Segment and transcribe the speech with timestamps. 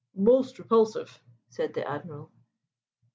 [0.15, 2.31] "Most repulsive!" said the Admiral.